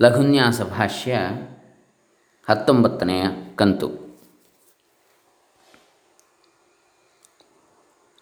[0.00, 1.18] ಲಘುನ್ಯಾಸ ಭಾಷ್ಯ
[2.48, 4.02] ಹತ್ತೊಂಬತ್ತನೆಯ ಕಂತು.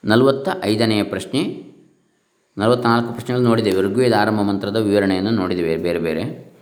[0.05, 1.73] ನಲವತ್ತ ಐದನೆಯ ಪ್ರಶ್ನೆ.
[2.59, 3.83] ನಲವತ್ತ್ನಾಲ್ಕು ಪ್ರಶ್ನೆಗಳು ನೋಡಿದ್ದೇವೆ.
[3.83, 5.77] ಋಗ್ವೇದ ಆರಂಭ ಮಂತ್ರದ ವಿವರಣೆಯನ್ನು ನೋಡಿದ್ದೇವೆ.
[5.77, 6.53] ಬೇರೆ ಬೇರೆ.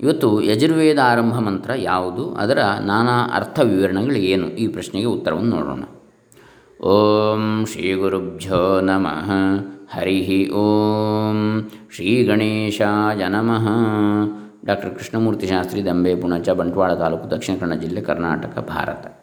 [0.00, 2.34] ಇವತ್ತು ಯಜುರ್ವೇದ ಆರಂಭ ಮಂತ್ರ ಯಾವುದು?
[2.34, 4.48] ಅದರ ನಾನಾ ಅರ್ಥ ವಿವರಣೆಗಳು ಏನು?
[4.48, 5.84] ಈ ಪ್ರಶ್ನೆಗೆ ಉತ್ತರವನ್ನು ನೋಡೋಣ.
[6.84, 9.30] ಓಂ ಶ್ರೀ ಗುರುಭ್ಯೋ ನಮಃ.
[9.90, 13.68] ಹರಿ ಓಂ ಶ್ರೀ ಗಣೇಶಾಯ ನಮಃ.
[14.64, 19.20] ಡಾಕ್ಟರ್ ಕೃಷ್ಣಮೂರ್ತಿ ಶಾಸ್ತ್ರಿ ದಂಬೆ ಪುಣಚ, ಬಂಟ್ವಾಳ ತಾಲೂಕು, ದಕ್ಷಿಣ ಕನ್ನಡ ಜಿಲ್ಲೆ ಕರ್ನಾಟಕ, ಭಾರತ.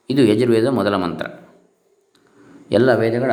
[0.09, 1.26] ಇದು ಯಜುರ್ವೇದ ಮೊದಲ ಮಂತ್ರ.
[2.71, 3.31] ಎಲ್ಲ ವೇದಗಳ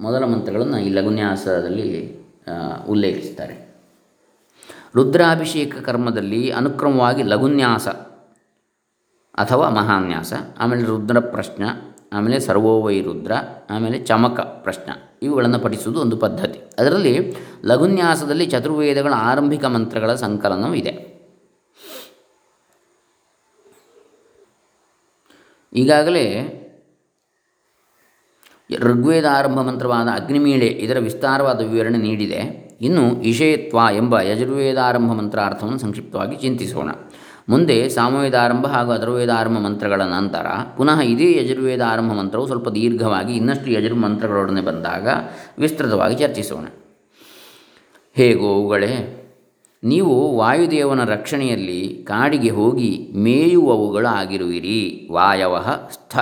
[0.00, 2.15] ಮೊದಲ ಮಂತ್ರಗಳನ್ನು ಈ ಲಘುನ್ಯಾಸದಲ್ಲಿ
[2.88, 3.66] ಉಲ್ಲೇಖಿಸ್ತಾರೆ.
[4.94, 7.88] ರುದ್ರಾಭಿಷೇಕ ಕರ್ಮದಲ್ಲಿ ಅನುಕ್ರಮವಾಗಿ ಲಘುನ್ಯಾಸ
[9.34, 11.64] ಅಥವಾ ಮಹಾನ್ಯಾಸ, ಆಮೇಲೆ ರುದ್ರ ಪ್ರಶ್ನ,
[12.12, 13.32] ಆಮೇಲೆ ಸರ್ವೋವೈ ರುದ್ರ,
[13.70, 16.58] ಆಮೇಲೆ ಚಮಕ ಪ್ರಶ್ನ ಇವುಗಳನ್ನು ಪಠಿಸುವುದು ಒಂದು ಪದ್ಧತಿ.
[16.78, 21.16] ಅದರಲ್ಲಿ ಲಘುನ್ಯಾಸದಲ್ಲಿ ಚತುರ್ವೇದಗಳ ಆರಂಭಿಕ ಮಂತ್ರಗಳ ಸಂಕಲನವಿದೆ
[25.72, 26.26] ಈಗಾಗಲೇ
[28.74, 32.66] ಋಗ್ವೇದ ಆರಂಭ ಮಂತ್ರವಾದ ಅಗ್ನಿಮೀಳೆ ಇದರ ವಿಸ್ತಾರವಾದ ವಿವರಣೆ ನೀಡಿದೆ.
[32.80, 36.90] ಇನ್ನು ಇಷೇತ್ವ ಎಂಬ ಯಜುರ್ವೇದಾರಂಭ ಮಂತ್ರಾರ್ಥವನ್ನು ಸಂಕ್ಷಿಪ್ತವಾಗಿ ಚಿಂತಿಸೋಣ.
[37.48, 43.94] ಮುಂದೆ ಸಾಮವೇದಾರಂಭ ಹಾಗೂ ಅಥರ್ವೇದಾರಂಭ ಮಂತ್ರಗಳ ನಂತರ, ಪುನಃ ಇದೇ ಯಜುರ್ವೇದ ಆರಂಭ ಮಂತ್ರವು ಸ್ವಲ್ಪ ದೀರ್ಘವಾಗಿ ಇನ್ನಷ್ಟು ಯಜುರ್
[43.94, 45.08] ಮಂತ್ರಗಳೊಡನೆ ಬಂದಾಗ
[45.58, 46.64] ವಿಸ್ತೃತವಾಗಿ ಚರ್ಚಿಸೋಣ.
[48.14, 49.22] ಹೇಗೋ ಅವುಗಳೇ
[49.84, 55.08] ನೀವು ವಾಯುದೇವನ ರಕ್ಷಣೆಯಲ್ಲಿ ಕಾಡಿಗೆ ಹೋಗಿ ಮೇಯುವವುಗಳಾಗಿರುವಿರಿ.
[55.12, 56.18] ವಾಯವಹ ಸ್ಥ.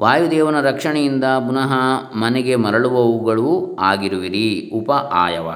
[0.00, 1.72] ವಾಯುದೇವನ ರಕ್ಷಣೆಯಿಂದ ಪುನಃ
[2.14, 5.48] ಮನೆಗೆ ಮರಳುವವುಗಳೂ ಆಗಿರುವಿರಿ, ಉಪ ಆಯವ.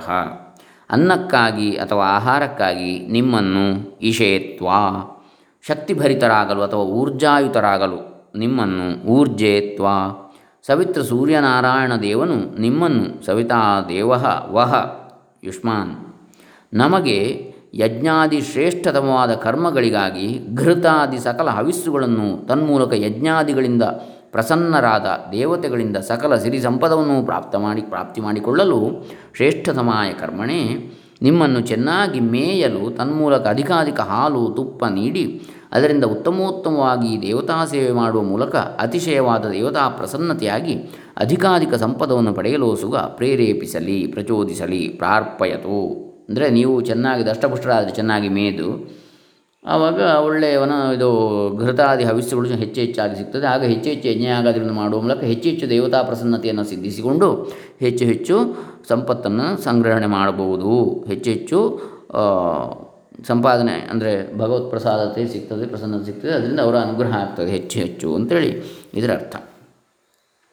[0.90, 4.66] ಅನ್ನಕ್ಕಾಗಿ ಅಥವಾ ಆಹಾರಕ್ಕಾಗಿ ನಿಮ್ಮನ್ನು ಇಷೇತ್ವ.
[5.66, 9.86] ಶಕ್ತಿಭರಿತರಾಗಲು ಅಥವಾ ಊರ್ಜಾಯುತರಾಗಲು ನಿಮ್ಮನ್ನು ಊರ್ಜೇತ್ವ.
[10.66, 14.08] ಸವಿತ್ರ ಸೂರ್ಯನಾರಾಯಣ ದೇವನು ನಿಮ್ಮನ್ನು ಸವಿತಾ ದೇವ
[14.50, 15.02] ವಹ
[15.44, 15.96] ಯುಷ್ಮಾನ್.
[16.74, 23.82] ನಮಗೆ ಯಜ್ಞಾದಿ ಶ್ರೇಷ್ಠತಮವಾದ ಕರ್ಮಗಳಿಗಾಗಿ ಘೃತಾದಿ ಸಕಲ ಹವಿಸ್ಸುಗಳನ್ನು ತನ್ಮೂಲಕ ಯಜ್ಞಾದಿಗಳಿಂದ
[24.32, 28.80] ಪ್ರಸನ್ನರಾದ ದೇವತೆಗಳಿಂದ ಸಕಲ ಸಿರಿ ಸಂಪದವನ್ನು ಪ್ರಾಪ್ತ ಮಾಡಿ, ಪ್ರಾಪ್ತಿ ಮಾಡಿಕೊಳ್ಳಲು
[29.36, 30.60] ಶ್ರೇಷ್ಠತಮಾಯ ಕರ್ಮಣೆ.
[31.22, 35.24] ನಿಮ್ಮನ್ನು ಚೆನ್ನಾಗಿ ಮೇಯಲು ತನ್ಮೂಲಕ ಅಧಿಕಾಧಿಕ ಹಾಲು, ತುಪ್ಪ ನೀಡಿ,
[35.72, 40.74] ಅದರಿಂದ ಉತ್ತಮೋತ್ತಮವಾಗಿ ದೇವತಾ ಸೇವೆ ಮಾಡುವ ಮೂಲಕ ಅತಿಶಯವಾದ ದೇವತಾ ಪ್ರಸನ್ನತೆಯಾಗಿ
[41.16, 45.78] ಅಧಿಕಾಧಿಕ ಸಂಪದವನ್ನು ಪಡೆಯಲು ಸುಗ ಪ್ರೇರೇಪಿಸಲಿ, ಪ್ರಚೋದಿಸಲಿ, ಪ್ರಾರ್ಪಯತು.
[46.28, 48.68] ಅಂದರೆ ನೀವು ಚೆನ್ನಾಗಿ ದಷ್ಟಪುಷ್ಟರಾದರೆ ಚೆನ್ನಾಗಿ ಮೇದು
[49.64, 51.08] ಆವಾಗ ಒಳ್ಳೆಯವನ ಇದು
[51.56, 53.46] ಘೃತಾದಿ ಹವಿಸ್ಸುಗಳು ಹೆಚ್ಚು ಹೆಚ್ಚಾಗಿ ಸಿಗ್ತದೆ.
[53.46, 57.28] ಆಗ ಹೆಚ್ಚು ಹೆಚ್ಚು ಯಜ್ಞ ಆಗೋದ್ರಿಂದ ಮಾಡುವ ಮೂಲಕ ಹೆಚ್ಚು ಹೆಚ್ಚು ದೇವತಾ ಪ್ರಸನ್ನತೆಯನ್ನು ಸಿದ್ಧಿಸಿಕೊಂಡು
[57.80, 58.36] ಹೆಚ್ಚು ಹೆಚ್ಚು
[58.88, 60.72] ಸಂಪತ್ತನ್ನು ಸಂಗ್ರಹಣೆ ಮಾಡಬಹುದು.
[61.08, 61.58] ಹೆಚ್ಚು ಹೆಚ್ಚು
[63.28, 66.32] ಸಂಪಾದನೆ ಅಂದರೆ ಭಗವತ್ ಪ್ರಸಾದತೆ ಸಿಗ್ತದೆ, ಪ್ರಸನ್ನತೆ ಸಿಗ್ತದೆ.
[66.32, 68.50] ಅದರಿಂದ ಅವರ ಅನುಗ್ರಹ ಆಗ್ತದೆ ಹೆಚ್ಚು ಹೆಚ್ಚು ಅಂತೇಳಿ
[68.94, 69.36] ಇದರ ಅರ್ಥ.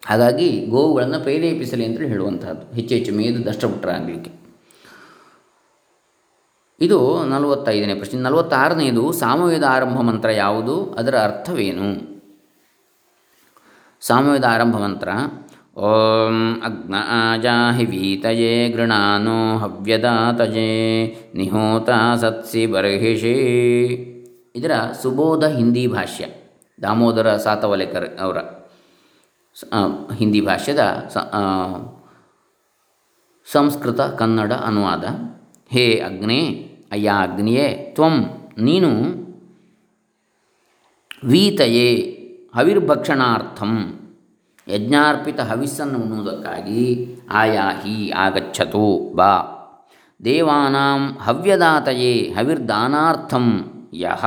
[0.03, 4.31] ಹಾಗಾಗಿ ಗೋವುಗಳನ್ನು ಪ್ರೇರೇಪಿಸಲಿ ಅಂತೇಳಿ ಹೇಳುವಂಥದ್ದು ಹೆಚ್ಚು ಹೆಚ್ಚು ಮೇದು ದಷ್ಟಪುಟ್ಟರಾಗಲಿಕ್ಕೆ
[6.81, 8.21] ಇದು ನಲವತ್ತೈದನೇ ಪ್ರಶ್ನೆ.
[8.21, 10.75] ನಲವತ್ತಾರನೆಯದು ಸಾಮವೇದ ಆರಂಭ ಮಂತ್ರ ಯಾವುದು?
[10.93, 11.87] ಅದರ ಅರ್ಥವೇನು?
[14.01, 15.09] ಸಾಮವೇದ ಆರಂಭ ಮಂತ್ರ.
[15.77, 20.71] ಓಂ ಅಗ್ನ ಆಜಾಹಿ ವೀತಯೇ ಗೃಣಾನೋ ಹವ್ಯದಾತಜೇ
[21.35, 21.89] ನಿಹೋತ
[22.21, 23.35] ಸತ್ಸಿ ಬರ್ಹಿಷಿ.
[24.55, 26.25] ಇದರ ಸುಬೋಧ ಹಿಂದಿ ಭಾಷ್ಯ,
[26.81, 28.37] ದಾಮೋದರ ಸಾತವಲೇಕರ್ ಅವರ
[30.17, 30.81] ಹಿಂದಿ ಭಾಷ್ಯದ
[33.47, 35.05] ಸಂಸ್ಕೃತ ಕನ್ನಡ ಅನುವಾದ.
[35.71, 36.41] ಹೇ ಅಗ್ನೇ
[36.91, 38.25] ಅಯ್ಯ ಅಗ್ನಿಯೇ, ತ್ವಂ,
[38.57, 38.89] ನೀನು
[41.23, 42.15] ವೀತಯೇ,
[42.55, 43.99] ಹವಿರ್ಭಕ್ಷಣಾರ್ಥಂ.
[44.67, 49.55] ಯಜ್ಞಾರ್ಪಿತ ಹವಿಸ್ಸನ್ನು ಉಣ್ಣುವುದಕ್ಕಾಗಿ ಆಯಾಹಿ ಆಗಚ್ಚತು ಬಾ.
[50.25, 54.25] ದೇವಾನಾಂ ಹವ್ಯದಾತಯೇ, ಹವಿರ್ದಾನಾರ್ಥಂ ಯಹ.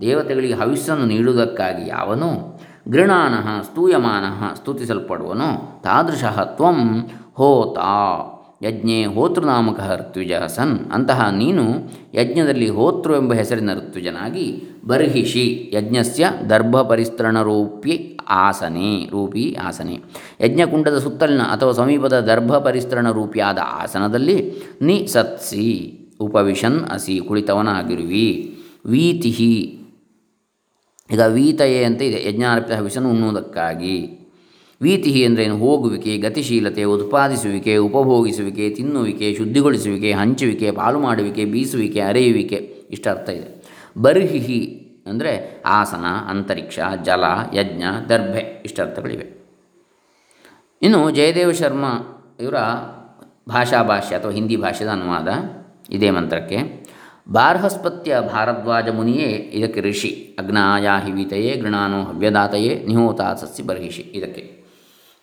[0.00, 2.60] ದೇವತೆಗಳಿಗೆ ಹವಿಸ್ಸನ್ನು ನೀಡುವುದಕ್ಕಾಗಿ ಯಾವನು?
[2.88, 5.80] ಗೃಣಾನಃ, ಸ್ತೂಯಮಾನಃ ಸ್ತುತಿಸಲ್ಪಡುವನೋ.
[5.84, 8.18] ತಾದೃಶಃ ತ್ವಂ ಹೋತಾ.
[8.62, 10.78] ಯಜ್ಞೆ ಹೋತೃನಾಮಕ ಋತ್ವಿಜ ಸನ್.
[10.92, 11.62] ಅಂತಹ ನೀನು
[12.14, 16.92] ಯಜ್ಞದಲ್ಲಿ ಹೋತೃ ಎಂಬ ಹೆಸರಿನ ಋತ್ವಿಜನಾಗಿ ಬರ್ಹಿಷಿ ಯಜ್ಞಸ್ಯ ದರ್ಭ
[17.42, 20.00] ರೂಪಿ ಆಸನೆ ರೂಪಿ ಆಸನೆ.
[20.40, 24.52] ಯಜ್ಞಕುಂಡದ ಸುತ್ತಲಿನ ಅಥವಾ ಸಮೀಪದ ದರ್ಭ ಪರಿಸ್ತರಣ ರೂಪಿಯಾದ ಆಸನದಲ್ಲಿ
[24.82, 28.58] ನಿ ಸತ್ಸಿ ಉಪವಿಶನ್ ಅಸಿ ಕುಳಿತವನಾಗಿರುವಿ.
[28.86, 29.78] ವೀತಿಹಿ.
[31.12, 32.28] ಈಗ ವೀತಯೇ ಅಂತ ಇದೆ.
[32.28, 34.19] ಯಜ್ಞಾರ್ಪಿತ ವಿಷನ್ ಉಣ್ಣುವುದಕ್ಕಾಗಿ.
[34.82, 35.58] ವೀತಿ ಎಂದರೇನು?
[35.58, 42.56] ಹೋಗುವಿಕೆ, ಗತಿಶೀಲತೆ, ಉತ್ಪಾದಿಸುವಿಕೆ, ಉಪಭೋಗಿಸುವಿಕೆ, ತಿನ್ನುವಿಕೆ, ಶುದ್ಧಿಗೊಳಿಸುವಿಕೆ, ಹಂಚುವಿಕೆ ಪಾಲು ಮಾಡುವಿಕೆ ಬೀಸುವಿಕೆ, ಅರೆಯುವಿಕೆ.
[42.90, 43.64] ಇಷ್ಟ ಅರ್ಥ ಇದೆ.
[43.98, 47.24] ಬರ್ಹಿಹಿ ಅಂದರೆ ಆಸನ, ಅಂತರಿಕ್ಷ, ಜಲ,
[47.54, 48.62] ಯಜ್ಞ, ದರ್ಭೆ.
[48.64, 49.40] ಇಷ್ಟರ್ಥಗಳಿವೆ
[50.82, 51.84] ಇನ್ನು ಜಯದೇವ ಶರ್ಮ
[52.40, 52.54] ಇವರ
[53.48, 55.28] ಭಾಷಾ ಭಾಷೆ ಅಥವಾ ಹಿಂದಿ ಭಾಷೆದ ಅನುವಾದ
[55.90, 56.86] ಇದೇ ಮಂತ್ರಕ್ಕೆ.
[57.28, 60.36] ಬಾರ್ಹಸ್ಪತ್ಯ ಭಾರದ್ವಾಜ ಮುನಿಯೇ ಇದಕ್ಕೆ ಋಷಿ.
[60.38, 64.02] ಅಗ್ನಾಯಾ ಹಿವಿತಯೇ ಗೃಣಾನು ಹವ್ಯದಾತಯೇ ನಿಹೋತಾ ಸಸ್ಯ ಬರ್ಹಿಷಿ.
[64.02, 64.59] ಇದಕ್ಕೆ.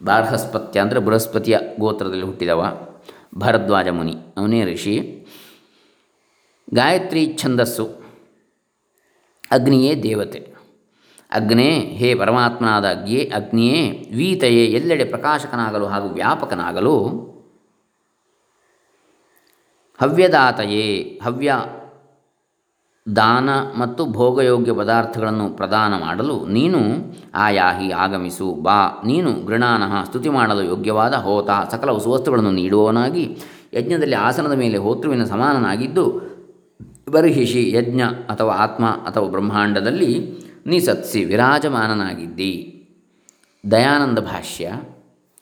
[0.04, 2.88] ಬಾರ್ಹಸ್ಪತ್ಯ ಅಂದರೆ ಬೃಹಸ್ಪತಿಯ ಗೋತ್ರದಲ್ಲಿ ಹುಟ್ಟಿದವ
[3.36, 4.16] ಭರದ್ವಾಜ ಮುನಿ.
[4.38, 5.26] ಅವನೇ ಋಷಿ.
[6.74, 7.86] ಗಾಯತ್ರಿ ಛಂದಸ್ಸು.
[9.52, 10.58] ಅಗ್ನಿಯೇ ದೇವತೆ.
[11.32, 17.08] ಅಗ್ನೇ, ಹೇ ಪರಮಾತ್ಮನಾದ ಅಗ್ನಿಯೇ ಅಗ್ನಿಯೇ, ವೀತೆಯೇ, ಎಲ್ಲೆಡೆ ಪ್ರಕಾಶಕನಾಗಲು ಹಾಗೂ ವ್ಯಾಪಕನಾಗಲು
[20.02, 21.56] ಹವ್ಯದಾತಯೇ, ಹವ್ಯ
[23.16, 23.50] ದಾನ
[23.80, 26.80] ಮತ್ತು ಭೋಗಯೋಗ್ಯ ಪದಾರ್ಥಗಳನ್ನು ಪ್ರದಾನ ಮಾಡಲು ನೀನು
[27.36, 29.02] ಆಯಾಹಿ ಆಗಮಿಸು, ಬಾ.
[29.06, 31.50] ನೀನು ಗೃಣಾನಃ ಸ್ತುತಿ ಮಾಡಲು ಯೋಗ್ಯವಾದ ಹೋತ.
[31.72, 33.38] ಸಕಲ ಸುವಸ್ತುಗಳನ್ನು ನೀಡುವವನಾಗಿ
[33.74, 36.22] ಯಜ್ಞದಲ್ಲಿ ಆಸನದ ಮೇಲೆ ಹೋತೃವಿನ ಸಮಾನನಾಗಿದ್ದು,
[37.12, 42.54] ಬರ್ಹಿಷಿ ಯಜ್ಞ ಅಥವಾ ಆತ್ಮ ಅಥವಾ ಬ್ರಹ್ಮಾಂಡದಲ್ಲಿ ನಿಸತ್ಸಿ ವಿರಾಜಮಾನನಾಗಿದ್ದಿ.
[43.72, 44.74] ದಯಾನಂದ ಭಾಷ್ಯ,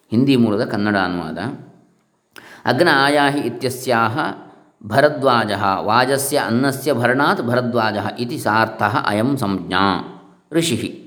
[0.09, 1.37] ಹಿಂದಿ ಮೂಲದ ಕನ್ನಡ ಅನುವಾದ.
[2.65, 4.19] ಅಗ್ನ ಆಯಾಹಿ ಇತ್ಯಸ್ಯಾಹ
[4.83, 9.83] ಭರದ್ವಾಜ ವಾಜಸ್ಯ ಅನ್ನಸ್ಯ ಭರಣಾತ್ ಭರದ್ವಾಜ ಇತಿ ಸಾರ್ಥ ಅಯಂ ಸಂಜ್ಞಾ
[10.51, 11.01] ಋಷಿ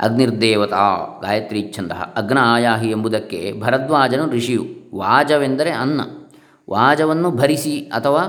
[0.00, 0.84] ಅಗ್ನಿರ್ದೇವತಾ
[1.22, 4.64] ಗಾಯತ್ರಿ ಛಂದ ಅಗ್ನ ಆಯಾಹಿ ಎಂಬುದಕ್ಕೆ ಭರದ್ವಾಜನು ಋಷಿಯು,
[4.94, 6.00] ವಾಜವೆಂದರೆ ಅನ್ನ,
[6.70, 8.22] ವಾಜವನ್ನು ಭರಿಸಿ ಅಥವಾ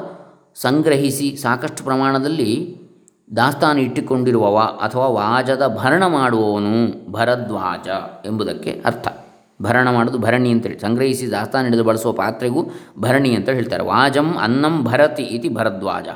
[0.55, 2.77] ಸಂಗ್ರಹಿಸಿ ಸಾಕಷ್ಟು ಪ್ರಮಾಣದಲ್ಲಿ
[3.35, 6.73] ದಾಸ್ತಾನು ಇಟ್ಟುಕೊಂಡಿರುವವ ಅಥವಾ ವಾಜದ ಭರಣ ಮಾಡುವವನು
[7.11, 7.87] ಭರದ್ವಾಜ
[8.27, 9.07] ಎಂಬುದಕ್ಕೆ ಅರ್ಥ.
[9.61, 10.79] ಭರಣ ಮಾಡೋದು ಭರಣಿ ಅಂತೇಳಿ.
[10.79, 12.65] ಸಂಗ್ರಹಿಸಿ ದಾಸ್ತಾನು ಹಿಡಿದು ಬಳಸುವ ಪಾತ್ರೆಗೂ
[12.99, 13.83] ಭರಣಿ ಅಂತ ಹೇಳ್ತಾರೆ.
[13.83, 16.07] ವಾಜಂ ಅನ್ನಂ ಭರತಿ ಇತಿ ಭರದ್ವಾಜ.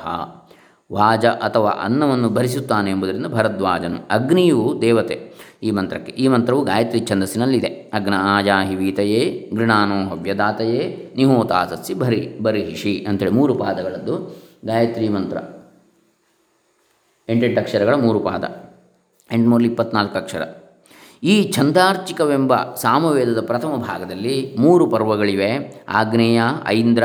[0.92, 4.08] ವಾಜ ಅಥವಾ ಅನ್ನವನ್ನು ಭರಿಸುತ್ತಾನೆ ಎಂಬುದರಿಂದ ಭರದ್ವಾಜನು.
[4.10, 5.32] ಅಗ್ನಿಯು ದೇವತೆ
[5.62, 6.12] ಈ ಮಂತ್ರಕ್ಕೆ.
[6.12, 7.66] ಈ ಮಂತ್ರವು ಗಾಯತ್ರಿ ಛಂದಸ್ಸಿನಲ್ಲಿದೆ.
[7.66, 15.36] ಅಗ್ನ ಆಜಾಹಿ ವೀತಯೇ, ಗೃಣಾನೋ ಹವ್ಯದಾತಯೇ, ನಿಹೋತಾಸಸ್ಸಿ ಭರಿ, ಬರಿಹಿಷಿ ಅಂತೇಳಿ ಮೂರು ಪಾದಗಳದ್ದು ಗಾಯತ್ರಿ ಮಂತ್ರ.
[17.28, 18.44] ಎಂಟೆಂಟು ಅಕ್ಷರಗಳ ಮೂರು ಪಾದ.
[19.32, 20.42] ಎಂಟುನೂರಲ್ಲಿ ಇಪ್ಪತ್ನಾಲ್ಕು ಅಕ್ಷರ.
[21.22, 25.82] ಈ ಛಂದಾರ್ಚಿಕವೆಂಬ ಸಾಮವೇದದ ಪ್ರಥಮ ಭಾಗದಲ್ಲಿ ಮೂರು ಪರ್ವಗಳಿವೆ.
[25.88, 27.04] ಆಗ್ನೇಯ, ಐಂದ್ರ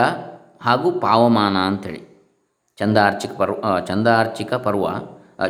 [0.61, 2.11] ಹಾಗೂ ಪಾವಮಾನ ಅಂಥೇಳಿ.
[2.79, 4.87] ಚಂದಾರ್ಚಿಕ ಪರ್ವ ಚಂದಾರ್ಚಿಕ ಪರ್ವ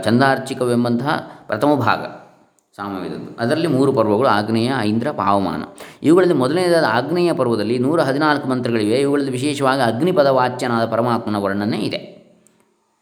[0.04, 2.06] ಚಂದಾರ್ಚಿಕವೆಂಬಂತಹ ಪ್ರಥಮ ಭಾಗ
[2.76, 3.40] ಸಾಮವೇದದ್ದು.
[3.40, 5.64] ಅದರಲ್ಲಿ ಮೂರು ಪರ್ವಗಳು ಆಗ್ನೇಯ, ಐಂದ್ರ, ಪಾವಮಾನ.
[6.04, 8.96] ಇವುಗಳಲ್ಲಿ ಮೊದಲನೇದಾದ ಆಗ್ನೇಯ ಪರ್ವದಲ್ಲಿ ನೂರ ಹದಿನಾಲ್ಕು ಮಂತ್ರಗಳಿವೆ.
[8.96, 12.21] ಇವುಗಳಲ್ಲಿ ವಿಶೇಷವಾಗಿ ಅಗ್ನಿಪದ ವಾಚ್ಯನಾದ ಪರಮಾತ್ಮನ ವರ್ಣನೆ ಇದೆ.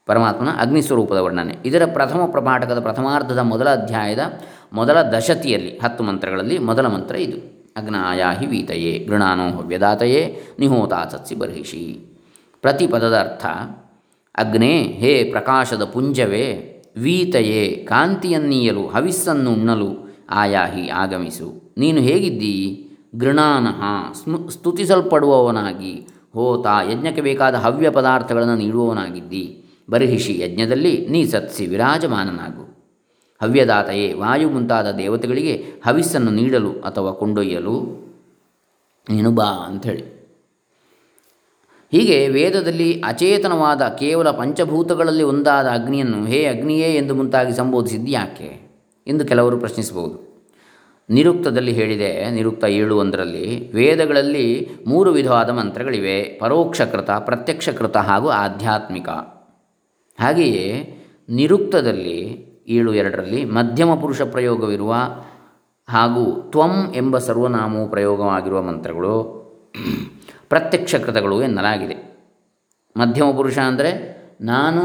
[0.09, 1.55] ಪರಮಾತ್ಮನ ಅಗ್ನಿಸ್ವರೂಪದ ವರ್ಣನೆ.
[1.65, 4.19] ಇದರ ಪ್ರಥಮ ಪ್ರಪಾಠಕದ ಪ್ರಥಮಾರ್ಧದ ಮೊದಲ ಅಧ್ಯಾಯದ
[4.73, 7.59] ಮೊದಲ ದಶತಿಯಲ್ಲಿ ಹತ್ತು ಮಂತ್ರಗಳಲ್ಲಿ ಮೊದಲ ಮಂತ್ರ ಇದು.
[7.77, 11.85] ಅಗ್ನಾಯಾಹಿ ವೀತಯೇ, ಗೃಣಾನೋ ಹವ್ಯದಾತಯೇ, ನಿಹೋತಾಸತ್ಸಿ ಬರ್ಹಿಷಿ.
[12.61, 13.45] ಪ್ರತಿ ಪದದ ಅರ್ಥ,
[14.35, 16.47] ಅಗ್ನೇ, ಹೇ ಪ್ರಕಾಶದ ಪುಂಜವೇ,
[16.97, 21.73] ವೀತಯೇ, ಕಾಂತಿಯನ್ನೀಯಲು, ಹವಿಸ್ಸನ್ನು ಉಣ್ಣಲು, ಆಯಾಹಿ ಆಗಮಿಸು.
[21.77, 22.55] ನೀನು ಹೇಗಿದ್ದೀ?
[23.15, 29.45] ಗೃಣಾನಃ, ಸ್ಮು, ಸ್ತುತಿಸಲ್ಪಡುವವನಾಗಿ ಹೋತ ಯಜ್ಞಕ್ಕೆ ಬೇಕಾದ ಹವ್ಯ ಪದಾರ್ಥಗಳನ್ನು ನೀಡುವವನಾಗಿದ್ದಿ.
[29.89, 32.69] ಬರ್ಹಿಷಿ ಯಜ್ಞದಲ್ಲಿ ನೀ ಸತ್ಸಿ ವಿರಾಜಮಾನನಾಗು.
[33.41, 38.09] ಹವ್ಯದಾತೆಯೇ, ವಾಯು ಮುಂತಾದ ದೇವತೆಗಳಿಗೆ ಹವಿಸ್ಸನ್ನು ನೀಡಲು ಅಥವಾ ಕೊಂಡೊಯ್ಯಲು
[39.09, 40.19] ನೀನು ಬಾ ಅಂಥೇಳಿ.
[41.91, 48.69] ಹೀಗೆ ವೇದದಲ್ಲಿ ಅಚೇತನವಾದ ಕೇವಲ ಪಂಚಭೂತಗಳಲ್ಲಿ ಒಂದಾದ ಅಗ್ನಿಯನ್ನು ಹೇ ಅಗ್ನಿಯೇ ಎಂದು ಮುಂತಾಗಿ ಸಂಬೋಧಿಸಿದ್ದು ಯಾಕೆ?
[49.07, 50.29] ಎಂದು ಕೆಲವರು ಪ್ರಶ್ನಿಸಬಹುದು.
[51.09, 59.09] ನಿರುಕ್ತದಲ್ಲಿ ಹೇಳಿದೆ, ನಿರುಕ್ತ ಏಳು ಒಂದರಲ್ಲಿ, ವೇದಗಳಲ್ಲಿ ಮೂರು ವಿಧವಾದ ಮಂತ್ರಗಳಿವೆ, ಪರೋಕ್ಷಕೃತ, ಪ್ರತ್ಯಕ್ಷಕೃತ ಹಾಗೂ ಆಧ್ಯಾತ್ಮಿಕ.
[60.19, 60.65] ಹಾಗೆಯೇ
[61.29, 62.19] ನಿರುಕ್ತದಲ್ಲಿ
[62.67, 64.93] ಏಳು ಎರಡರಲ್ಲಿ ಮಧ್ಯಮ ಪುರುಷ ಪ್ರಯೋಗವಿರುವ
[65.89, 69.13] ಹಾಗೂ ತ್ವಂ ಎಂಬ ಸರ್ವನಾಮವು ಪ್ರಯೋಗವಾಗಿರುವ ಮಂತ್ರಗಳು
[70.49, 71.95] ಪ್ರತ್ಯಕ್ಷ ಕೃತಗಳು ಎನ್ನಲಾಗಿದೆ.
[72.97, 73.91] ಮಧ್ಯಮ ಪುರುಷ ಅಂದರೆ
[74.41, 74.83] ನಾನು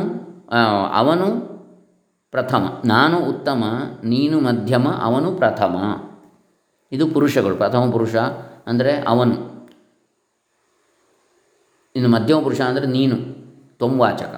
[0.92, 1.28] ಅವನು
[2.30, 3.64] ಪ್ರಥಮ, ನಾನು ಉತ್ತಮ,
[4.04, 5.76] ನೀನು ಮಧ್ಯಮ, ಅವನು ಪ್ರಥಮ.
[6.92, 8.14] ಇದು ಪುರುಷಗಳು, ಪ್ರಥಮ ಪುರುಷ
[8.66, 9.36] ಅಂದರೆ ಅವನು.
[11.94, 13.16] ಇನ್ನು ಮಧ್ಯಮ ಪುರುಷ ಅಂದರೆ ನೀನು
[13.78, 14.34] ತ್ವಂವಾಚಕ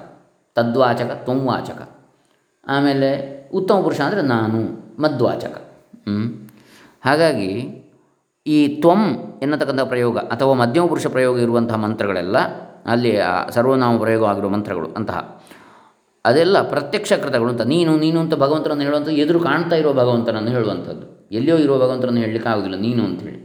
[0.57, 1.81] ತದ್ವಾಚಕ, ತ್ವಂವಾಚಕ.
[2.65, 3.09] ಆಮೇಲೆ
[3.59, 4.61] ಉತ್ತಮ ಪುರುಷ ಅಂದರೆ ನಾನು,
[5.03, 5.55] ಮದ್ವಾಚಕ.
[7.03, 7.51] ಹಾಗಾಗಿ
[8.45, 9.01] ಈ ತ್ವಂ
[9.43, 12.37] ಎನ್ನತಕ್ಕಂಥ ಪ್ರಯೋಗ ಅಥವಾ ಮಧ್ಯಮ ಪುರುಷ ಪ್ರಯೋಗ ಇರುವಂತಹ ಮಂತ್ರಗಳೆಲ್ಲ
[12.93, 13.11] ಅಲ್ಲಿ
[13.55, 15.19] ಸರ್ವನಾಮ ಪ್ರಯೋಗ ಆಗಿರುವ ಮಂತ್ರಗಳು ಅಂತಹ.
[16.25, 21.05] ಅದೆಲ್ಲ ಪ್ರತ್ಯಕ್ಷ ಕೃತಗಳು ಅಂತ, ನೀನು ನೀನು ಅಂತ ಭಗವಂತನನ್ನು ಹೇಳುವಂಥದ್ದು, ಎದುರು ಕಾಣ್ತಾ ಇರೋ ಭಗವಂತನನ್ನು ಹೇಳುವಂಥದ್ದು.
[21.37, 23.39] ಎಲ್ಲಿಯೋ ಇರುವ ಭಗವಂತನನ್ನು ಹೇಳಲಿಕ್ಕೆ ಆಗೋದಿಲ್ಲ, ನೀನು ಅಂಥೇಳಿ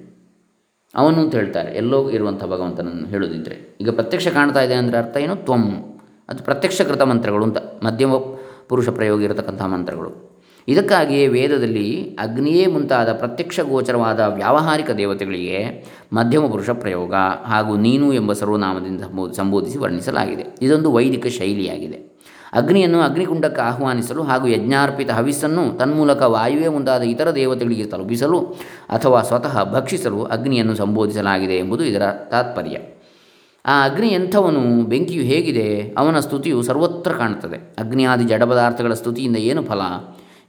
[0.94, 5.36] ಅವನು ಅಂತ ಹೇಳ್ತಾರೆ, ಎಲ್ಲೋ ಇರುವಂಥ ಭಗವಂತನನ್ನು ಹೇಳೋದಿದ್ದರೆ ಈಗ ಪ್ರತ್ಯಕ್ಷ ಕಾಣ್ತಾ ಇದೆ ಅಂದರೆ ಅರ್ಥ ಏನು?
[5.46, 5.64] ತ್ವಂ.
[6.32, 8.12] ಅದು ಪ್ರತ್ಯಕ್ಷಕೃತ ಮಂತ್ರಗಳು ಅಂತ, ಮಧ್ಯಮ
[8.68, 10.10] ಪುರುಷ ಪ್ರಯೋಗ ಇರತಕ್ಕಂಥ ಮಂತ್ರಗಳು.
[10.68, 15.58] ಇದಕ್ಕಾಗಿಯೇ ವೇದದಲ್ಲಿ ಅಗ್ನಿಯೇ ಮುಂತಾದ ಪ್ರತ್ಯಕ್ಷ ಗೋಚರವಾದ ವ್ಯಾವಹಾರಿಕ ದೇವತೆಗಳಿಗೆ
[16.12, 20.44] ಮಧ್ಯಮ ಪುರುಷ ಪ್ರಯೋಗ ಹಾಗೂ ನೀನು ಎಂಬ ಸರ್ವನಾಮದಿಂದ ಸಂಬೋಧಿಸಿ ವರ್ಣಿಸಲಾಗಿದೆ.
[20.62, 21.98] ಇದೊಂದು ವೈದಿಕ ಶೈಲಿಯಾಗಿದೆ.
[22.52, 28.40] ಅಗ್ನಿಯನ್ನು ಅಗ್ನಿಕುಂಡಕ್ಕೆ ಆಹ್ವಾನಿಸಲು ಹಾಗೂ ಯಜ್ಞಾರ್ಪಿತ ಹವಿಸ್ಸನ್ನು ತನ್ಮೂಲಕ ವಾಯುವೆ ಮುಂತಾದ ಇತರ ದೇವತೆಗಳಿಗೆ ತಲುಪಿಸಲು
[28.88, 32.78] ಅಥವಾ ಸ್ವತಃ ಭಕ್ಷಿಸಲು ಅಗ್ನಿಯನ್ನು ಸಂಬೋಧಿಸಲಾಗಿದೆ ಎಂಬುದು ಇದರ ತಾತ್ಪರ್ಯ.
[33.64, 37.56] ಆ ಅಗ್ನಿ ಎಂಥವನು ಬೆಂಕಿಯು ಹೇಗಿದೆ, ಅವನ ಸ್ತುತಿಯು ಸರ್ವತ್ರ ಕಾಣುತ್ತದೆ.
[37.78, 39.80] ಅಗ್ನಿಯಾದಿ ಜಡ ಪದಾರ್ಥಗಳ ಸ್ತುತಿಯಿಂದ ಏನು ಫಲ?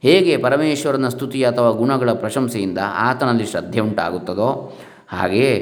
[0.02, 4.76] ಹೇಗೆ ಪರಮೇಶ್ವರನ ಸ್ತುತಿ ಅಥವಾ ಗುಣಗಳ ಪ್ರಶಂಸೆಯಿಂದ ಆತನಲ್ಲಿ ಶ್ರದ್ಧೆ ಉಂಟಾಗುತ್ತದೋ?
[5.08, 5.54] ಹಾಗೆಯೇ,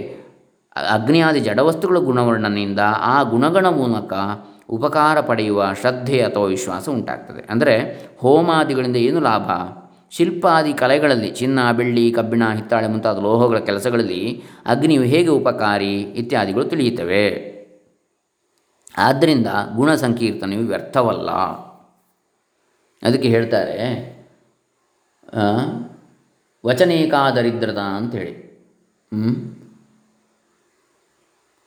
[0.77, 4.13] ಅಗ್ನಿಯಾದಿ ಜಡವಸ್ತುಗಳ ಗುಣವರ್ಣನೆಯಿಂದ ಆ ಗುಣಗಳ ಮೂಲಕ
[4.71, 7.45] ಉಪಕಾರ ಪಡೆಯುವ ಶ್ರದ್ಧೆ ಅಥವಾ ವಿಶ್ವಾಸ ಉಂಟಾಗ್ತದೆ.
[7.51, 7.75] ಅಂದರೆ
[8.19, 9.51] ಹೋಮಾದಿಗಳಿಂದ ಏನು ಲಾಭ?
[10.13, 17.25] ಶಿಲ್ಪಾದಿ ಕಲೆಗಳಲ್ಲಿ ಚಿನ್ನ, ಬೆಳ್ಳಿ, ಕಬ್ಬಿಣ, ಹಿತ್ತಾಳೆ ಮುಂತಾದ ಲೋಹಗಳ ಕೆಲಸಗಳಲ್ಲಿ ಅಗ್ನಿಯು ಹೇಗೆ ಉಪಕಾರಿ ಇತ್ಯಾದಿಗಳು ತಿಳಿಯುತ್ತವೆ.
[18.97, 21.31] ಆದ್ದರಿಂದ ಗುಣ ಸಂಕೀರ್ತನೆಯು ವ್ಯರ್ಥವಲ್ಲ.
[23.03, 23.79] ಅದಕ್ಕೆ ಹೇಳ್ತಾರೆ
[26.67, 28.33] ವಚನೇಕಾದರಿದ್ರತಾ ಅಂಥೇಳಿ.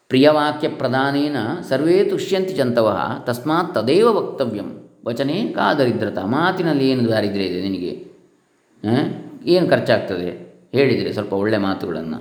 [0.07, 1.37] ಪ್ರಿಯವಾಕ್ಯ ಪ್ರಧಾನೇನ
[1.69, 8.14] ಸರ್ವೇ ತುಷ್ಯಂತಿ ಜಂತವ ತಸ್ಮಾತ್ ತದೇವ ವಕ್ತವ್ಯಂ ವಚನೆ ಕಾದರಿದ್ರತ ಮಾತಿನಲ್ಲಿ ಏನು ದಾರಿದ್ರ್ಯ ಇದೆ ನಿನಗೆ?
[9.45, 10.53] ಏನು ಖರ್ಚಾಗ್ತದೆ?
[10.71, 12.19] ಹೇಳಿದರೆ ಸ್ವಲ್ಪ ಒಳ್ಳೆಯ ಮಾತುಗಳನ್ನು.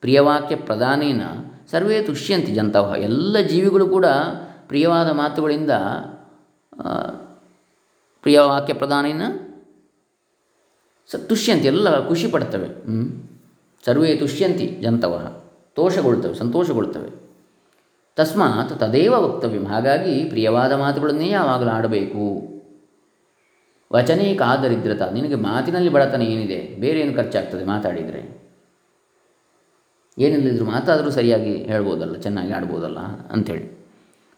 [0.00, 1.22] ಪ್ರಿಯವಾಕ್ಯ ಪ್ರಧಾನೇನ
[1.70, 2.94] ಸರ್ವೇ ತುಷ್ಯಂತಿ ಜಂತವಹ.
[2.98, 4.06] ಎಲ್ಲ ಜೀವಿಗಳು ಕೂಡ
[4.68, 5.70] ಪ್ರಿಯವಾದ ಮಾತುಗಳಿಂದ
[8.22, 9.22] ಪ್ರಿಯವಾಕ್ಯ ಪ್ರಧಾನೇನ
[11.12, 12.68] ಸ ತುಷ್ಯಂತಿ ಎಲ್ಲ ಖುಷಿ ಪಡ್ತವೆ.
[13.86, 15.26] ಸರ್ವೇ ತುಷ್ಯಂತಿ ಜಂತವಹ.
[15.74, 17.10] ತೋಷಗೊಳ್ತವೆ, ಸಂತೋಷಗೊಳ್ತವೆ.
[18.16, 19.66] ತಸ್ಮಾತ್ ತದೇವ ವಕ್ತವ್ಯ.
[19.66, 22.55] ಹಾಗಾಗಿ ಪ್ರಿಯವಾದ ಮಾತುಗಳನ್ನೇ ಯಾವಾಗಲೂ ಆಡಬೇಕು.
[23.90, 25.02] ವಚನೇ ಕಾದರಿದ್ರತ.
[25.12, 26.60] ನಿನಗೆ ಮಾತಿನಲ್ಲಿ ಬಡತನ ಏನಿದೆ?
[26.80, 27.64] ಬೇರೆ ಏನು ಖರ್ಚಾಗ್ತದೆ?
[27.64, 28.22] ಮಾತಾಡಿದರೆ.
[30.18, 33.00] ಏನಿಲ್ಲದಿದ್ರು ಮಾತಾದರೂ ಸರಿಯಾಗಿ ಹೇಳ್ಬೋದಲ್ಲ, ಚೆನ್ನಾಗಿ ಆಡ್ಬೋದಲ್ಲ
[33.32, 33.66] ಅಂಥೇಳಿ.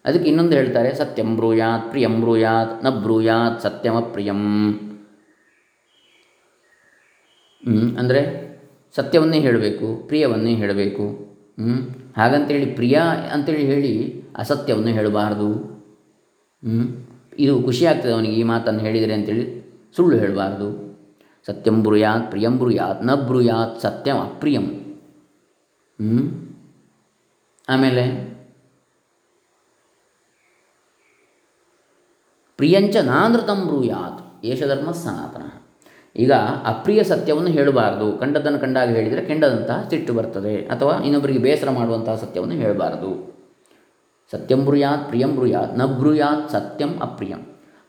[0.04, 4.42] ಅದಕ್ಕೆ ಇನ್ನೊಂದು ಹೇಳ್ತಾರೆ, ಸತ್ಯಂ ಬ್ರೂಯಾತ್, ಪ್ರಿಯಂ ಬ್ರೂಯಾತ್, ನ ಬ್ರೂಯಾತ್, ಸತ್ಯಮ ಪ್ರಿಯಂ.
[7.98, 8.20] ಅಂದರೆ
[8.96, 11.06] ಸತ್ಯವನ್ನೇ ಹೇಳಬೇಕು, ಪ್ರಿಯವನ್ನೇ ಹೇಳಬೇಕು.
[11.58, 11.74] ಹ್ಞೂ
[12.16, 12.96] ಹಾಗಂತೇಳಿ ಪ್ರಿಯ
[13.32, 13.92] ಅಂತೇಳಿ ಹೇಳಿ
[14.36, 15.48] ಅಸತ್ಯವನ್ನು ಹೇಳಬಾರ್ದು.
[17.38, 19.44] ಇದು ಖುಷಿಯಾಗ್ತದೆ ಅವನಿಗೆ ಈ ಮಾತನ್ನು ಹೇಳಿದರೆ ಅಂತೇಳಿ
[19.96, 20.88] ಸುಳ್ಳು ಹೇಳಬಾರ್ದು.
[21.46, 24.64] ಸತ್ಯಂ ಬ್ರೂಯಾತ್ ಪ್ರಿಯಂ ಬ್ರೂಯಾತ್ನ ಬ್ರೂಯಾತ್ ಸತ್ಯಂ ಅಪ್ರಿಯಂ.
[27.68, 28.28] ಆಮೇಲೆ
[32.56, 35.42] ಪ್ರಿಯಂಚ ನಾನೃತಂ ಬ್ರೂಯಾತ್ ಏಷಧರ್ಮ ಸನಾತನ.
[36.16, 36.32] ಈಗ
[36.64, 38.18] ಅಪ್ರಿಯ ಸತ್ಯವನ್ನು ಹೇಳಬಾರ್ದು.
[38.18, 40.56] ಕಂಡದನ್ನು ಕಂಡಾಗ ಹೇಳಿದರೆ ಕೆಂಡದಂತಹ ಸಿಟ್ಟು ಬರ್ತದೆ.
[40.66, 43.37] ಅಥವಾ ಇನ್ನೊಬ್ಬರಿಗೆ ಬೇಸರ ಮಾಡುವಂತಹ ಸತ್ಯವನ್ನು ಹೇಳಬಾರದು.
[44.32, 47.42] ಸತ್ಯಂ ಬ್ರೂಯಾತ್, ಪ್ರಿಯಂ ಬ್ರೂಯಾತ್, ನ ಬ್ರೂಯಾತ್, ಸತ್ಯಂ ಅಪ್ರಿಯಂ.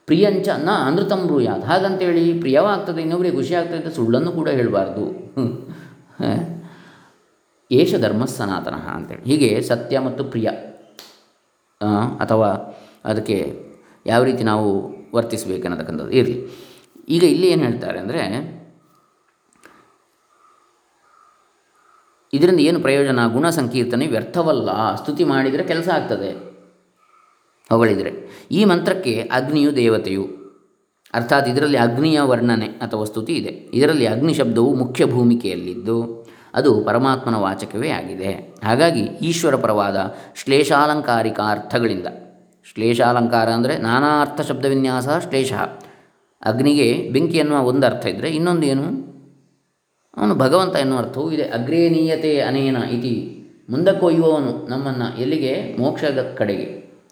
[0.07, 1.63] ಪ್ರಿಯಂಚ ನ ಅನೃತಂ ಬ್ರೂಯಾತ್.
[1.69, 5.03] ಹಾಗಂತೇಳಿ ಪ್ರಿಯವಾಗ್ತದೆ, ಇನ್ನೊಬ್ಬರಿಗೆ ಖುಷಿ ಆಗ್ತದೆ ಸುಳ್ಳನ್ನು ಕೂಡ ಹೇಳಬಾರ್ದು.
[7.71, 9.23] ಏಷ ಧರ್ಮ ಸನಾತನ ಅಂತೇಳಿ.
[9.31, 10.49] ಹೀಗೆ ಸತ್ಯ ಮತ್ತು ಪ್ರಿಯ
[12.23, 12.49] ಅಥವಾ
[13.09, 13.37] ಅದಕ್ಕೆ
[14.11, 14.69] ಯಾವ ರೀತಿ ನಾವು
[15.17, 16.37] ವರ್ತಿಸಬೇಕನ್ನತಕ್ಕಂಥದ್ದು ಇರಲಿ.
[17.15, 18.23] ಈಗ ಇಲ್ಲಿ ಏನು ಹೇಳ್ತಾರೆ ಅಂದರೆ
[22.33, 23.27] ಇದರಿಂದ ಏನು ಪ್ರಯೋಜನ?
[23.27, 24.95] ಗುಣ ಸಂಕೀರ್ತನೆ ವ್ಯರ್ಥವಲ್ಲ.
[24.95, 26.49] ಸ್ತುತಿ ಮಾಡಿದರೆ ಕೆಲಸ ಆಗ್ತದೆ.
[27.69, 28.11] ಹೊಗಳಿದರೆ.
[28.51, 30.29] ಈ ಮಂತ್ರಕ್ಕೆ ಅಗ್ನಿಯು ದೇವತೆಯು.
[31.13, 33.69] ಅರ್ಥಾತ್ ಇದರಲ್ಲಿ ಅಗ್ನಿಯ ವರ್ಣನೆ ಅಥವಾ ಸ್ತುತಿ ಇದೆ.
[33.73, 38.55] ಇದರಲ್ಲಿ ಅಗ್ನಿ ಶಬ್ದವು ಮುಖ್ಯ ಭೂಮಿಕೆಯಲ್ಲಿದ್ದು ಅದು ಪರಮಾತ್ಮನ ವಾಚಕವೇ ಆಗಿದೆ.
[38.63, 42.07] ಹಾಗಾಗಿ ಈಶ್ವರ ಪರವಾದ ಶ್ಲೇಷಾಲಂಕಾರಿಕ ಅರ್ಥಗಳಿಂದ
[42.73, 45.53] ಶ್ಲೇಷಾಲಂಕಾರ ಅಂದರೆ ನಾನಾ ಅರ್ಥ ಶಬ್ದವಿನ್ಯಾಸ ಶ್ಲೇಷ.
[46.45, 49.08] ಅಗ್ನಿಗೆ ಬೆಂಕಿ ಅನ್ನುವ ಒಂದು ಅರ್ಥ ಇದ್ದರೆ ಇನ್ನೊಂದು ಏನು
[50.19, 51.43] ಅವನು ಭಗವಂತ ಎನ್ನುವ ಅರ್ಥವೂ ಇದೆ.
[51.43, 53.35] ಅಗ್ರೇನೀಯತೆ ಅನೇನ ಇತಿ.
[53.69, 55.75] ಮುಂದಕ್ಕೊಯ್ಯುವವನು ನಮ್ಮನ್ನು ಎಲ್ಲಿಗೆ?
[55.79, 56.63] ಮೋಕ್ಷದ ಕಡೆಗೆ.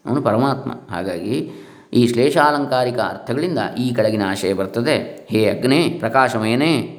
[0.06, 0.72] ಅವನು ಪರಮಾತ್ಮ.
[0.96, 1.52] ಹಾಗಾಗಿ
[1.94, 5.28] ಈ ಶ್ಲೇಷಾಲಂಕಾರಿಕ ಅರ್ಥಗಳಿಂದ ಈ ಕೆಳಗಿನ ಆಶಯ ಬರ್ತದೆ.
[5.30, 6.97] ಹೇ ಅಗ್ನೇ, ಪ್ರಕಾಶಮಯನೇ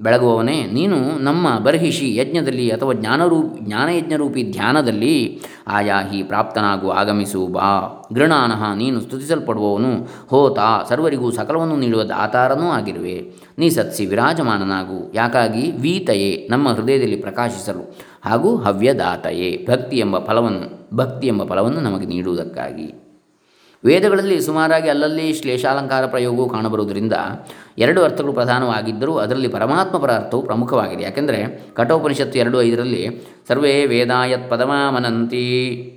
[0.00, 8.08] ಬೆಳಗುವವನೇ, ನೀನು ನಮ್ಮ ಬರ್ಹಿಷಿ ಯಜ್ಞದಲ್ಲಿ ಅಥವಾ ಜ್ಞಾನರೂಪ ಜ್ಞಾನಯಜ್ಞರೂಪಿ ಧ್ಯಾನದಲ್ಲಿ ಆಯಾಹಿ ಪ್ರಾಪ್ತನಾಗು, ಆಗಮಿಸು, ಬಾ.
[8.12, 10.08] ಗೃಣಾನಃ ನೀನು ಸ್ತುತಿಸಲ್ಪಡುವವನು.
[10.28, 13.32] ಹೋತಾ ಸರ್ವರಿಗೂ ಸಕಲವನ್ನು ನೀಡುವ ದಾತಾರನೂ ಆಗಿರುವೆ.
[13.58, 15.12] ನೀ ಸತ್ಸಿ ವಿರಾಜಮಾನನಾಗು.
[15.14, 15.70] ಯಾಕಾಗಿ?
[15.70, 17.96] ವೀತಯೇ, ನಮ್ಮ ಹೃದಯದಲ್ಲಿ ಪ್ರಕಾಶಿಸಲು.
[18.24, 23.05] ಹಾಗೂ ಹವ್ಯದಾತಯೇ, ಭಕ್ತಿ ಎಂಬ ಫಲವನ್ನು, ಭಕ್ತಿ ಎಂಬ ಫಲವನ್ನು ನಮಗೆ ನೀಡುವುದಕ್ಕಾಗಿ.
[23.86, 27.12] ವೇದಗಳಲ್ಲಿ ಸುಮಾರಾಗಿ ಅಲ್ಲಲ್ಲಿ ಶ್ಲೇಷಾಲಂಕಾರ ಪ್ರಯೋಗವು ಕಾಣಬರುವುದರಿಂದ
[27.78, 31.02] ಎರಡು ಅರ್ಥಗಳು ಪ್ರಧಾನವಾಗಿದ್ದರೂ ಅದರಲ್ಲಿ ಪರಮಾತ್ಮಪರ ಅರ್ಥವು ಪ್ರಮುಖವಾಗಿದೆ.
[31.02, 31.38] ಯಾಕೆಂದರೆ
[31.74, 33.02] ಕಠೋಪನಿಷತ್ತು ಎರಡು ಐದರಲ್ಲಿ
[33.48, 35.44] ಸರ್ವೇ ವೇದಾಯತ್ ಪದಮಾಮನಂತಿ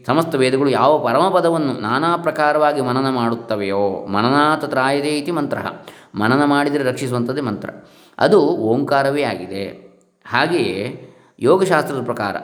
[0.08, 5.58] ಸಮಸ್ತ ವೇದಗಳು ಯಾವ ಪರಮಪದವನ್ನು ನಾನಾ ಪ್ರಕಾರವಾಗಿ ಮನನ ಮಾಡುತ್ತವೆಯೋ ಮನನಾಥ ತ್ರಾಯದೇ ಇತಿ ಮಂತ್ರ,
[6.15, 7.69] ಮನನ ಮಾಡಿದರೆ ರಕ್ಷಿಸುವಂಥದ್ದೇ ಮಂತ್ರ.
[8.17, 9.65] ಅದು ಓಂಕಾರವೇ ಆಗಿದೆ.
[10.25, 10.79] ಹಾಗೆಯೇ
[11.39, 12.36] ಯೋಗಶಾಸ್ತ್ರದ ಪ್ರಕಾರ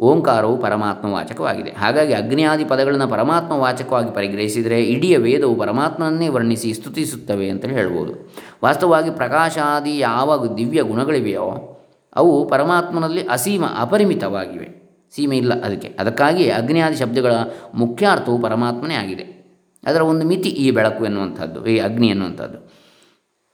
[0.00, 7.74] ಓಂಕಾರವು ಪರಮಾತ್ಮ ವಾಚಕವಾಗಿದೆ ಹಾಗಾಗಿ ಅಗ್ನಿಯಾದಿ ಪದಗಳನ್ನು ಪರಮಾತ್ಮ ವಾಚಕವಾಗಿ ಪರಿಗ್ರಹಿಸಿದರೆ ಇಡೀ ವೇದವು ಪರಮಾತ್ಮನನ್ನೇ ವರ್ಣಿಸಿ ಸ್ತುತಿಸುತ್ತವೆ ಅಂತೇಳಿ
[7.74, 8.34] ಹೇಳ್ಬೋದು.
[8.64, 11.74] ವಾಸ್ತವವಾಗಿ ಪ್ರಕಾಶಾದಿ ಯಾವ ದಿವ್ಯ ಗುಣಗಳಿವೆಯೋ
[12.16, 14.68] ಅವು ಪರಮಾತ್ಮನಲ್ಲಿ ಅಸೀಮ ಅಪರಿಮಿತವಾಗಿವೆ.
[15.16, 15.88] ಸೀಮೆ ಇಲ್ಲ ಅದಕ್ಕೆ.
[15.98, 17.32] ಅದಕ್ಕಾಗಿ ಅಗ್ನಿಯಾದಿ ಶಬ್ದಗಳ
[17.74, 19.38] ಮುಖ್ಯಾರ್ಥವು ಪರಮಾತ್ಮನೇ ಆಗಿದೆ.
[19.86, 22.77] ಅದರ ಒಂದು ಮಿತಿ ಈ ಬೆಳಕು ಎನ್ನುವಂಥದ್ದು, ಈ ಅಗ್ನಿ ಎನ್ನುವಂಥದ್ದು.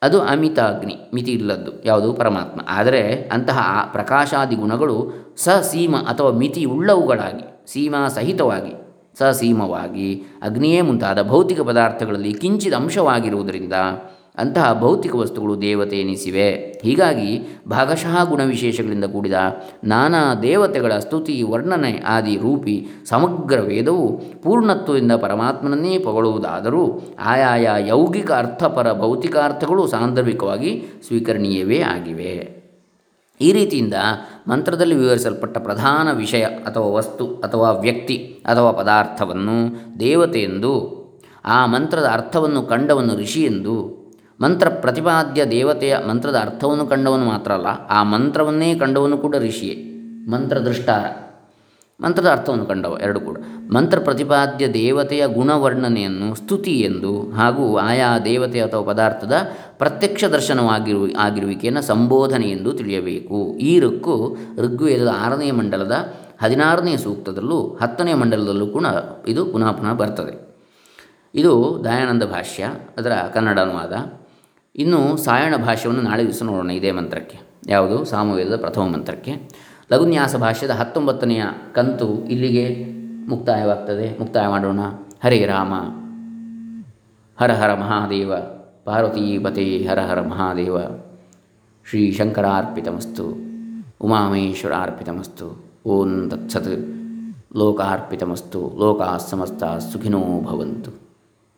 [0.05, 2.61] ಅದು ಅಮಿತ ಅಗ್ನಿ ಮಿತಿ ಇಲ್ಲದ್ದು, ಯಾವುದು ಪರಮಾತ್ಮ.
[2.69, 3.59] ಆದರೆ ಅಂತಹ
[3.93, 4.97] ಪ್ರಕಾಶಾದಿ ಗುಣಗಳು
[5.37, 8.75] ಸಸೀಮ ಅಥವಾ ಮಿತಿ ಉಳ್ಳವುಗಳಾಗಿ, ಸೀಮಾ ಸಹಿತವಾಗಿ,
[9.19, 10.09] ಸಸೀಮವಾಗಿ,
[10.43, 13.77] ಅಗ್ನಿಯೇ ಮುಂತಾದ ಭೌತಿಕ ಪದಾರ್ಥಗಳಲ್ಲಿ ಕಿಂಚಿದ ಅಂಶವಾಗಿರುವುದರಿಂದ
[14.37, 16.53] ಅಂತಹ ಭೌತಿಕ ವಸ್ತುಗಳು ದೇವತೆ ಎನಿಸಿವೆ.
[16.83, 19.33] ಹೀಗಾಗಿ ಭಾಗಶಃ ಗುಣವಿಶೇಷಗಳಿಂದ ಕೂಡಿದ
[19.85, 29.87] ನಾನಾ ದೇವತೆಗಳ ಸ್ತುತಿ, ವರ್ಣನೆ ಆದಿ ರೂಪಿ ಸಮಗ್ರ ವೇದವು ಪೂರ್ಣತ್ವದಿಂದ ಪರಮಾತ್ಮನನ್ನೇ ಪೊಗಳುವುದಾದರೂ ಆಯಾಯ ಯೌಗಿಕ ಅರ್ಥಪರ ಭೌತಿಕಾರ್ಥಗಳು
[29.87, 32.65] ಸಾಂದರ್ಭಿಕವಾಗಿ ಸ್ವೀಕರಣೀಯವೇ ಆಗಿವೆ.
[33.41, 33.95] ಈ ರೀತಿಯಿಂದ
[34.49, 39.57] ಮಂತ್ರದಲ್ಲಿ ವಿವರಿಸಲ್ಪಟ್ಟ ಪ್ರಧಾನ ವಿಷಯ ಅಥವಾ ವಸ್ತು ಅಥವಾ ವ್ಯಕ್ತಿ ಅಥವಾ ಪದಾರ್ಥವನ್ನು
[40.01, 41.05] ದೇವತೆ ಎಂದು,
[41.45, 44.04] ಆ ಮಂತ್ರದ ಅರ್ಥವನ್ನು ಕಂಡವನು ಋಷಿಯೆಂದು
[44.41, 49.77] ಮಂತ್ರ ಪ್ರತಿಪಾದ್ಯ ದೇವತೆಯ ಮಂತ್ರದ ಅರ್ಥವನ್ನು ಕಂಡವನು ಮಾತ್ರ ಅಲ್ಲ, ಆ ಮಂತ್ರವನ್ನೇ ಕಂಡವನು ಕೂಡ ಋಷಿಯೇ.
[50.29, 51.05] ಮಂತ್ರದೃಷ್ಟಾರ
[52.01, 53.37] ಮಂತ್ರದ ಅರ್ಥವನ್ನು ಕಂಡವ ಎರಡು ಕೂಡ.
[53.73, 59.35] ಮಂತ್ರ ಪ್ರತಿಪಾದ್ಯ ದೇವತೆಯ ಗುಣವರ್ಣನೆಯನ್ನು ಸ್ತುತಿ ಎಂದು ಹಾಗೂ ಆಯಾ ದೇವತೆ ಅಥವಾ ಪದಾರ್ಥದ
[59.79, 63.39] ಪ್ರತ್ಯಕ್ಷ ದರ್ಶನವಾಗಿರು, ಆಗಿರುವಿಕೆಯನ್ನು ಸಂಬೋಧನೆ ಎಂದು ತಿಳಿಯಬೇಕು.
[63.59, 68.87] ಈ ಋಕ್ಕು ಋಗ್ವೇದದ ಆರನೇ ಮಂಡಲದ ಹದಿನಾರನೇ ಸೂಕ್ತದಲ್ಲೂ ಹತ್ತನೇ ಮಂಡಲದಲ್ಲೂ ಕೂಡ
[69.29, 70.35] ಇದು ಪುನಃ ಪುನಃ ಬರ್ತದೆ.
[71.35, 72.65] ಇದು ದಯಾನಂದ ಭಾಷ್ಯ,
[72.99, 74.24] ಅದರ ಕನ್ನಡ ಅನುವಾದ.
[74.77, 77.41] ಇನ್ನು ಸಾಯಣ ಭಾಷ್ಯವನ್ನು ನಾಳೆ ದಿವಸ ನೋಡೋಣ ಇದೇ ಮಂತ್ರಕ್ಕೆ.
[77.67, 78.05] ಯಾವುದು?
[78.05, 79.35] ಸಾಮವೇದದ ಪ್ರಥಮ ಮಂತ್ರಕ್ಕೆ.
[79.93, 82.87] ಲಘುನ್ಯಾಸ ಭಾಷ್ಯದ ಹತ್ತೊಂಬತ್ತನೆಯ ಕಂತು ಇಲ್ಲಿಗೆ
[83.29, 84.19] ಮುಕ್ತಾಯವಾಗ್ತದೆ.
[84.19, 84.81] ಮುಕ್ತಾಯ ಮಾಡೋಣ.
[85.25, 85.75] ಹರೇ ರಾಮ.
[87.41, 88.33] ಹರ ಹರ ಮಹಾದೇವ.
[88.85, 90.79] ಪಾರ್ವತೀಪತೆ ಹರ ಹರ ಮಹಾದೇವ.
[91.91, 93.29] ಶ್ರೀ ಶಂಕರಾರ್ಪಿತಮಸ್ತು.
[94.01, 95.65] ಉಮಾಮೇಶ್ವರಾರ್ಪಿತಮಸ್ತು.
[95.87, 96.95] ಓಂ ತತ್ಸತ್.
[97.57, 98.77] ಲೋಕಾರ್ಪಿತಮಸ್ತು.
[98.79, 101.04] ಲೋಕಾ ಸಮಸ್ತ ಸುಖಿನೋ ಭವಂತು.